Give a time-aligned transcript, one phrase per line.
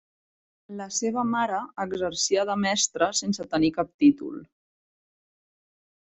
[0.77, 4.41] La seva mare exercia de mestra sense tenir cap títol.